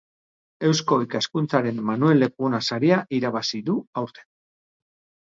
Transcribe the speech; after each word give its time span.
Eusko 0.67 0.95
Ikaskuntzaren 1.01 1.81
Manuel 1.89 2.19
Lekuona 2.23 2.61
saria 2.69 2.97
irabazi 3.19 3.61
du 3.69 3.75
aurten. 4.03 4.27